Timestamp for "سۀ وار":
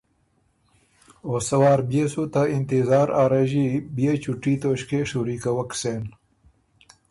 1.47-1.79